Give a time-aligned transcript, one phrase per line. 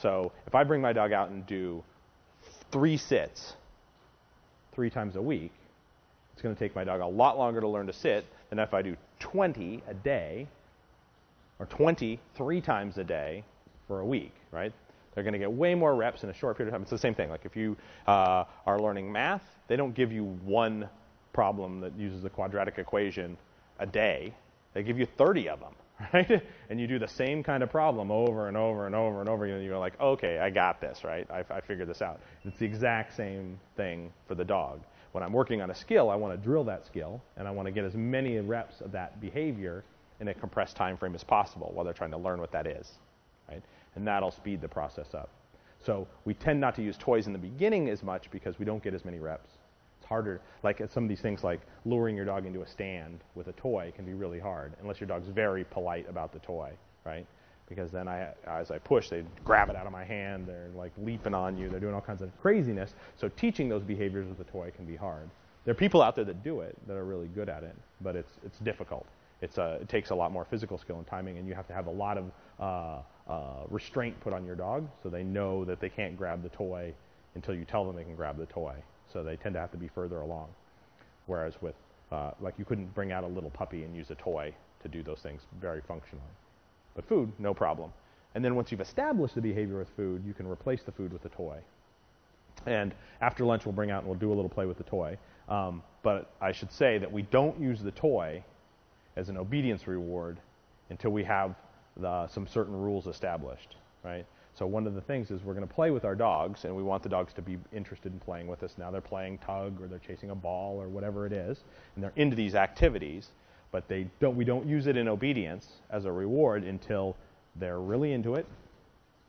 [0.00, 1.82] So if I bring my dog out and do
[2.70, 3.54] three sits
[4.72, 5.52] three times a week,
[6.32, 8.72] it's going to take my dog a lot longer to learn to sit than if
[8.72, 10.48] I do 20 a day
[11.58, 13.44] or 20 three times a day
[13.86, 14.72] for a week, right?
[15.14, 16.82] They're going to get way more reps in a short period of time.
[16.82, 17.28] It's the same thing.
[17.28, 17.76] Like if you
[18.06, 20.88] uh, are learning math, they don't give you one
[21.32, 23.36] problem that uses the quadratic equation
[23.78, 24.34] a day.
[24.72, 25.74] They give you 30 of them,
[26.12, 26.42] right?
[26.68, 29.44] And you do the same kind of problem over and over and over and over
[29.44, 29.56] again.
[29.56, 31.28] And you're like, okay, I got this, right?
[31.30, 32.20] I, I figured this out.
[32.44, 34.80] It's the exact same thing for the dog.
[35.12, 37.66] When I'm working on a skill, I want to drill that skill, and I want
[37.66, 39.84] to get as many reps of that behavior
[40.20, 42.92] in a compressed time frame as possible while they're trying to learn what that is,
[43.48, 43.62] right?
[43.96, 45.30] And that'll speed the process up.
[45.84, 48.82] So we tend not to use toys in the beginning as much because we don't
[48.82, 49.50] get as many reps.
[50.10, 50.42] Harder.
[50.62, 53.92] Like some of these things, like luring your dog into a stand with a toy,
[53.96, 56.72] can be really hard unless your dog's very polite about the toy,
[57.06, 57.26] right?
[57.68, 60.46] Because then I, as I push, they grab it out of my hand.
[60.46, 61.70] They're like leaping on you.
[61.70, 62.94] They're doing all kinds of craziness.
[63.16, 65.30] So teaching those behaviors with a toy can be hard.
[65.64, 68.16] There are people out there that do it that are really good at it, but
[68.16, 69.06] it's it's difficult
[69.42, 71.72] it's a, it takes a lot more physical skill and timing, and you have to
[71.72, 72.98] have a lot of uh,
[73.30, 76.92] uh, restraint put on your dog so they know that they can't grab the toy
[77.34, 78.74] until you tell them they can grab the toy.
[79.12, 80.48] So they tend to have to be further along.
[81.26, 81.74] Whereas with,
[82.10, 85.02] uh, like, you couldn't bring out a little puppy and use a toy to do
[85.02, 86.24] those things very functionally.
[86.94, 87.92] But food, no problem.
[88.34, 91.24] And then once you've established the behavior with food, you can replace the food with
[91.24, 91.58] a toy.
[92.66, 95.18] And after lunch, we'll bring out and we'll do a little play with the toy.
[95.48, 98.44] Um, but I should say that we don't use the toy
[99.16, 100.38] as an obedience reward
[100.90, 101.54] until we have
[101.96, 104.26] the, some certain rules established, right?
[104.54, 106.82] So one of the things is we're going to play with our dogs, and we
[106.82, 108.72] want the dogs to be interested in playing with us.
[108.76, 111.58] Now they're playing tug, or they're chasing a ball, or whatever it is,
[111.94, 113.28] and they're into these activities.
[113.72, 114.36] But they don't.
[114.36, 117.16] We don't use it in obedience as a reward until
[117.56, 118.46] they're really into it.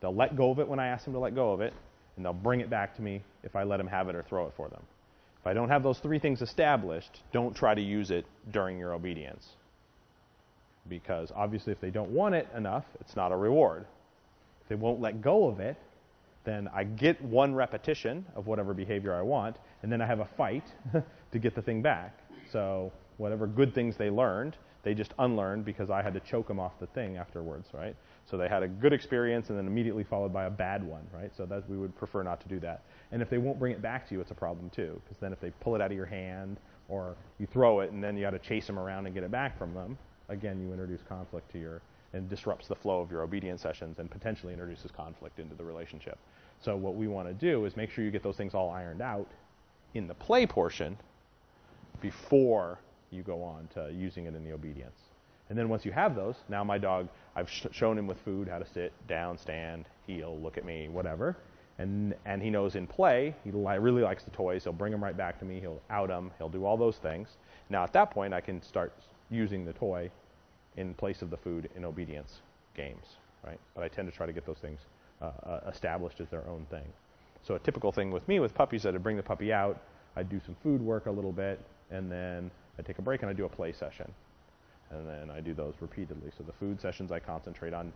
[0.00, 1.74] They'll let go of it when I ask them to let go of it,
[2.16, 4.46] and they'll bring it back to me if I let them have it or throw
[4.46, 4.82] it for them.
[5.40, 8.92] If I don't have those three things established, don't try to use it during your
[8.92, 9.44] obedience
[10.88, 13.86] because obviously if they don't want it enough, it's not a reward.
[14.68, 15.76] They won't let go of it,
[16.44, 20.24] then I get one repetition of whatever behavior I want, and then I have a
[20.24, 20.64] fight
[21.32, 22.18] to get the thing back.
[22.50, 26.58] So whatever good things they learned, they just unlearned because I had to choke them
[26.58, 27.94] off the thing afterwards, right?
[28.24, 31.30] So they had a good experience and then immediately followed by a bad one, right?
[31.36, 32.84] So that we would prefer not to do that.
[33.12, 35.32] And if they won't bring it back to you, it's a problem too, because then
[35.32, 36.58] if they pull it out of your hand
[36.88, 39.30] or you throw it and then you got to chase them around and get it
[39.30, 39.98] back from them,
[40.28, 44.10] again, you introduce conflict to your and disrupts the flow of your obedience sessions and
[44.10, 46.18] potentially introduces conflict into the relationship.
[46.60, 49.02] So what we want to do is make sure you get those things all ironed
[49.02, 49.28] out
[49.94, 50.96] in the play portion
[52.00, 52.78] before
[53.10, 54.98] you go on to using it in the obedience.
[55.48, 58.48] And then once you have those, now my dog, I've sh- shown him with food
[58.48, 61.36] how to sit, down, stand, heel, look at me, whatever.
[61.78, 64.64] And, and he knows in play, he li- really likes the toys.
[64.64, 65.60] He'll bring them right back to me.
[65.60, 66.32] He'll out them.
[66.38, 67.28] He'll do all those things.
[67.70, 68.92] Now at that point, I can start
[69.30, 70.10] using the toy
[70.78, 72.40] in place of the food in obedience
[72.74, 73.58] games, right?
[73.74, 74.80] But I tend to try to get those things
[75.20, 76.86] uh, uh, established as their own thing.
[77.42, 79.82] So a typical thing with me with puppies, is that I'd bring the puppy out,
[80.16, 83.30] I'd do some food work a little bit, and then I'd take a break and
[83.30, 84.10] I'd do a play session.
[84.90, 86.30] And then I do those repeatedly.
[86.38, 87.92] So the food sessions I concentrate on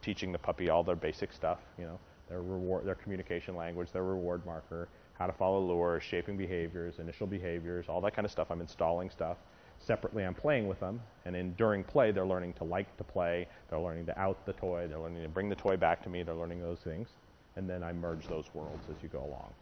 [0.00, 1.98] teaching the puppy all their basic stuff, you know,
[2.28, 4.88] their reward, their communication language, their reward marker,
[5.18, 8.50] how to follow lures, shaping behaviors, initial behaviors, all that kind of stuff.
[8.50, 9.36] I'm installing stuff
[9.84, 13.48] separately I'm playing with them, and in during play they're learning to like to play,
[13.68, 16.22] they're learning to out the toy, they're learning to bring the toy back to me,
[16.22, 17.08] they're learning those things,
[17.56, 19.52] and then I merge those worlds as you go along.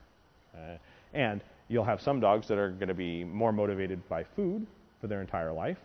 [0.55, 0.77] Uh,
[1.15, 4.67] and you'll have some dogs that are going to be more motivated by food
[5.01, 5.79] for their entire life,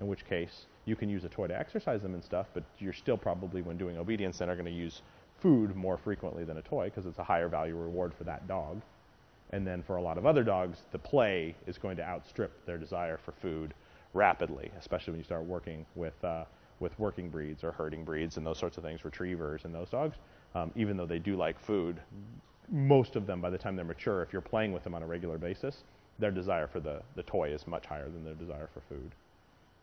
[0.00, 2.92] in which case you can use a toy to exercise them and stuff, but you're
[2.92, 5.02] still probably, when doing obedience, then are going to use
[5.40, 8.80] food more frequently than a toy because it's a higher value reward for that dog.
[9.52, 12.78] And then for a lot of other dogs, the play is going to outstrip their
[12.78, 13.74] desire for food
[14.14, 16.44] rapidly, especially when you start working with uh,
[16.80, 20.16] with working breeds or herding breeds and those sorts of things, retrievers and those dogs.
[20.54, 22.00] Um, even though they do like food,
[22.68, 25.06] most of them, by the time they're mature, if you're playing with them on a
[25.06, 25.84] regular basis,
[26.18, 29.12] their desire for the, the toy is much higher than their desire for food.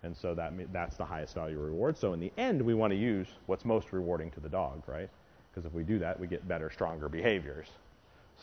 [0.04, 1.98] And so that that's the highest value reward.
[1.98, 5.10] So in the end, we want to use what's most rewarding to the dog, right?
[5.52, 7.68] Because if we do that, we get better, stronger behaviors.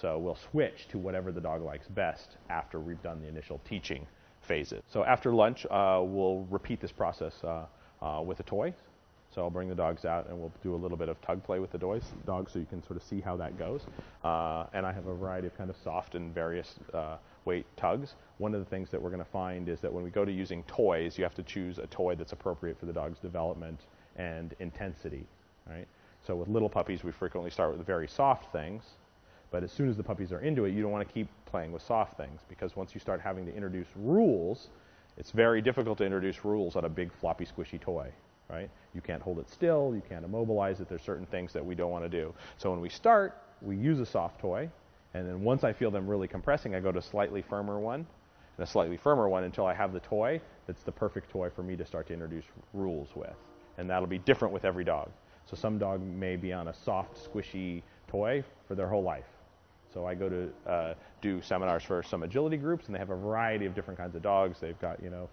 [0.01, 4.07] So we'll switch to whatever the dog likes best after we've done the initial teaching
[4.43, 4.83] phases.
[4.89, 7.65] So after lunch, uh, we'll repeat this process uh,
[8.03, 8.75] uh, with a toy.
[9.35, 11.59] So I'll bring the dogs out and we'll do a little bit of tug play
[11.59, 13.83] with the dogs, dogs so you can sort of see how that goes.
[14.25, 18.15] Uh, and I have a variety of kind of soft and various uh, weight tugs.
[18.39, 20.33] One of the things that we're going to find is that when we go to
[20.33, 23.81] using toys, you have to choose a toy that's appropriate for the dog's development
[24.17, 25.27] and intensity,
[25.69, 25.87] right?
[26.27, 28.85] So with little puppies, we frequently start with very soft things.
[29.51, 31.73] But as soon as the puppies are into it, you don't want to keep playing
[31.73, 34.69] with soft things because once you start having to introduce rules,
[35.17, 38.11] it's very difficult to introduce rules on a big floppy squishy toy,
[38.51, 38.69] right?
[38.95, 40.89] You can't hold it still, you can't immobilize it.
[40.89, 42.35] There's certain things that we don't want to do.
[42.59, 44.69] So when we start, we use a soft toy,
[45.15, 48.07] and then once I feel them really compressing, I go to a slightly firmer one
[48.59, 51.63] and a slightly firmer one until I have the toy that's the perfect toy for
[51.63, 52.45] me to start to introduce
[52.75, 53.35] rules with.
[53.79, 55.11] And that'll be different with every dog.
[55.47, 59.25] So some dog may be on a soft, squishy toy for their whole life.
[59.97, 63.17] So I go to uh, do seminars for some agility groups, and they have a
[63.17, 64.59] variety of different kinds of dogs.
[64.61, 65.31] They've got, you know,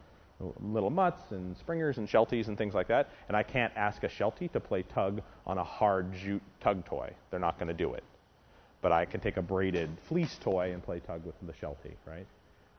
[0.62, 3.10] little mutts and springers and shelties and things like that.
[3.28, 7.12] And I can't ask a sheltie to play tug on a hard jute tug toy.
[7.30, 8.06] They're not going to do it.
[8.82, 12.26] But I can take a braided fleece toy and play tug with the sheltie, right?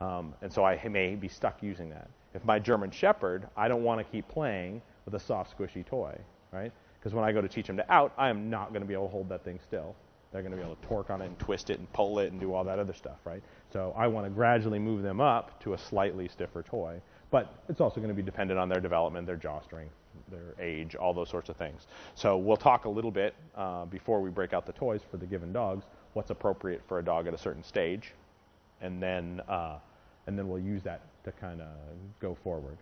[0.00, 2.08] Um, and so I may be stuck using that.
[2.32, 6.18] If my German Shepherd, I don't want to keep playing with a soft, squishy toy,
[6.50, 6.72] right?
[6.98, 8.94] Because when I go to teach him to out, I am not going to be
[8.94, 9.94] able to hold that thing still.
[10.34, 12.32] They're going to be able to torque on it and twist it and pull it
[12.32, 13.40] and do all that other stuff, right?
[13.72, 17.00] So I want to gradually move them up to a slightly stiffer toy.
[17.30, 19.94] But it's also going to be dependent on their development, their jaw strength,
[20.32, 21.86] their age, all those sorts of things.
[22.16, 25.26] So we'll talk a little bit uh, before we break out the toys for the
[25.26, 25.84] given dogs,
[26.14, 28.12] what's appropriate for a dog at a certain stage,
[28.80, 29.78] and then uh,
[30.26, 31.68] and then we'll use that to kind of
[32.20, 32.78] go forward.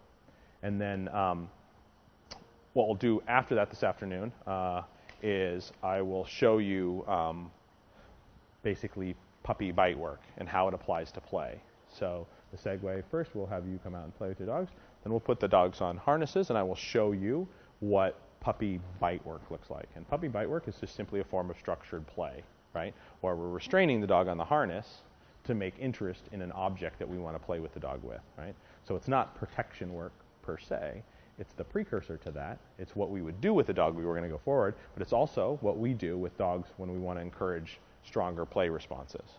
[0.62, 1.50] And then um,
[2.72, 4.82] what we'll do after that this afternoon uh,
[5.22, 7.50] is I will show you um,
[8.62, 11.60] basically puppy bite work and how it applies to play.
[11.88, 14.70] So the segue first, we'll have you come out and play with your dogs.
[15.02, 17.48] Then we'll put the dogs on harnesses, and I will show you
[17.80, 19.88] what puppy bite work looks like.
[19.96, 22.42] And puppy bite work is just simply a form of structured play,
[22.74, 22.94] right?
[23.20, 25.02] Where we're restraining the dog on the harness
[25.44, 28.20] to make interest in an object that we want to play with the dog with,
[28.38, 28.54] right?
[28.86, 31.02] So it's not protection work per se.
[31.38, 32.58] It's the precursor to that.
[32.78, 35.02] It's what we would do with a dog we were going to go forward, but
[35.02, 39.38] it's also what we do with dogs when we want to encourage stronger play responses.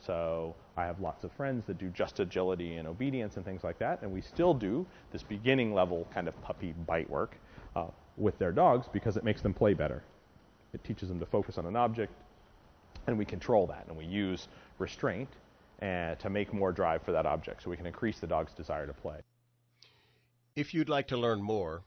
[0.00, 3.78] So I have lots of friends that do just agility and obedience and things like
[3.78, 7.36] that, and we still do this beginning level kind of puppy bite work
[7.76, 10.02] uh, with their dogs because it makes them play better.
[10.72, 12.12] It teaches them to focus on an object,
[13.06, 14.48] and we control that, and we use
[14.78, 15.28] restraint
[15.82, 18.86] uh, to make more drive for that object so we can increase the dog's desire
[18.86, 19.20] to play.
[20.56, 21.84] If you'd like to learn more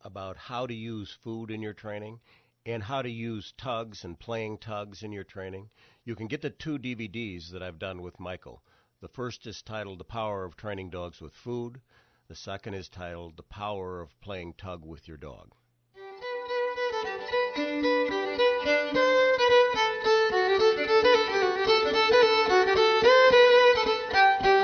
[0.00, 2.20] about how to use food in your training
[2.64, 5.68] and how to use tugs and playing tugs in your training,
[6.04, 8.62] you can get the two DVDs that I've done with Michael.
[9.02, 11.82] The first is titled The Power of Training Dogs with Food.
[12.28, 15.52] The second is titled The Power of Playing Tug with Your Dog.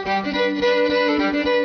[0.04, 1.61] Thank you.